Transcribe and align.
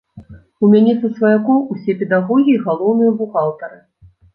У 0.67 0.69
мяне 0.71 0.95
са 1.03 1.11
сваякоў 1.17 1.61
усе 1.77 1.97
педагогі 2.03 2.51
і 2.59 2.67
галоўныя 2.67 3.11
бухгалтары. 3.23 3.77